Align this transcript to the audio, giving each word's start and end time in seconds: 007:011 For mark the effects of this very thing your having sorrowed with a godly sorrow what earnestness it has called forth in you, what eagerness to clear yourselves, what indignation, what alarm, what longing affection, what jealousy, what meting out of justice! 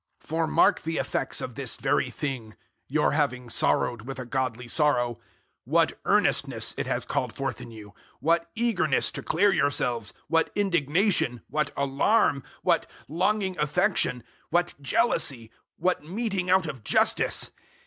007:011 0.23 0.27
For 0.29 0.47
mark 0.47 0.81
the 0.81 0.97
effects 0.97 1.41
of 1.41 1.53
this 1.53 1.75
very 1.75 2.09
thing 2.09 2.55
your 2.87 3.11
having 3.11 3.51
sorrowed 3.51 4.01
with 4.01 4.17
a 4.17 4.25
godly 4.25 4.67
sorrow 4.67 5.19
what 5.63 5.99
earnestness 6.05 6.73
it 6.75 6.87
has 6.87 7.05
called 7.05 7.33
forth 7.33 7.61
in 7.61 7.69
you, 7.69 7.93
what 8.19 8.49
eagerness 8.55 9.11
to 9.11 9.21
clear 9.21 9.53
yourselves, 9.53 10.11
what 10.27 10.49
indignation, 10.55 11.43
what 11.51 11.69
alarm, 11.77 12.41
what 12.63 12.89
longing 13.07 13.55
affection, 13.59 14.23
what 14.49 14.73
jealousy, 14.81 15.51
what 15.77 16.03
meting 16.03 16.49
out 16.49 16.65
of 16.65 16.83
justice! 16.83 17.51